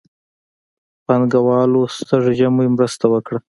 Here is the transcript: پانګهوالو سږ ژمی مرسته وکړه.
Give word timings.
پانګهوالو 1.05 1.81
سږ 2.07 2.23
ژمی 2.37 2.67
مرسته 2.75 3.05
وکړه. 3.09 3.39